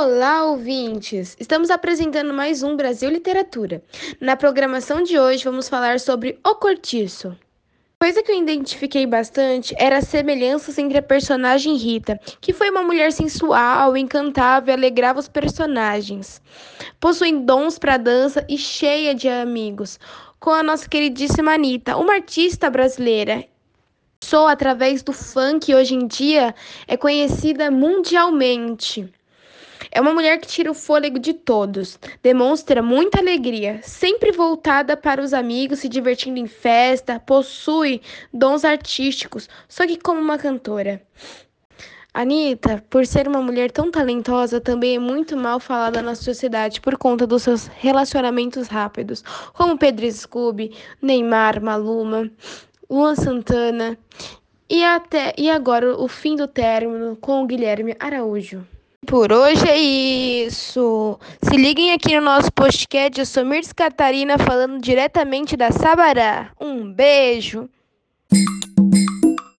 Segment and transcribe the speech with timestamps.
[0.00, 1.36] Olá, ouvintes!
[1.40, 3.82] Estamos apresentando mais um Brasil Literatura.
[4.20, 7.36] Na programação de hoje vamos falar sobre O Cortiço.
[8.00, 12.84] Coisa que eu identifiquei bastante era as semelhanças entre a personagem Rita, que foi uma
[12.84, 16.40] mulher sensual, encantável e alegrava os personagens.
[17.00, 19.98] Possui dons para dança e cheia de amigos,
[20.38, 23.44] com a nossa queridíssima Anitta, uma artista brasileira
[24.20, 26.54] Sou através do funk hoje em dia
[26.86, 29.10] é conhecida mundialmente.
[29.90, 35.22] É uma mulher que tira o fôlego de todos, demonstra muita alegria, sempre voltada para
[35.22, 38.02] os amigos, se divertindo em festa, possui
[38.32, 41.02] dons artísticos, só que como uma cantora.
[42.12, 46.98] Anitta, por ser uma mulher tão talentosa, também é muito mal falada na sociedade por
[46.98, 52.30] conta dos seus relacionamentos rápidos, como Pedro Scooby, Neymar, Maluma,
[52.90, 53.96] Luan Santana
[54.68, 58.66] e até e agora o fim do término com o Guilherme Araújo.
[59.08, 61.18] Por hoje é isso.
[61.40, 63.18] Se liguem aqui no nosso podcast.
[63.18, 66.50] Eu sou Mirce Catarina falando diretamente da Sabará.
[66.60, 67.70] Um beijo.